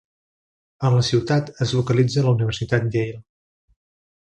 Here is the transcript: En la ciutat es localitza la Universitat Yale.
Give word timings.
En 0.87 0.95
la 0.99 1.03
ciutat 1.09 1.51
es 1.67 1.75
localitza 1.81 2.25
la 2.29 2.33
Universitat 2.39 2.91
Yale. 2.97 3.23